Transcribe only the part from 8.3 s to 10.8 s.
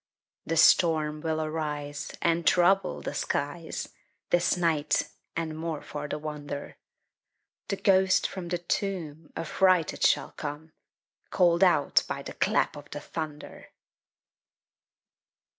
the tomb Affrighted shall come,